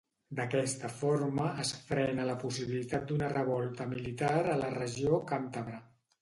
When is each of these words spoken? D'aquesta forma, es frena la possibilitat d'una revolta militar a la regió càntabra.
D'aquesta 0.37 0.87
forma, 1.01 1.43
es 1.63 1.73
frena 1.89 2.25
la 2.29 2.35
possibilitat 2.45 3.05
d'una 3.11 3.29
revolta 3.35 3.87
militar 3.93 4.33
a 4.55 4.57
la 4.63 4.73
regió 4.79 5.21
càntabra. 5.35 5.79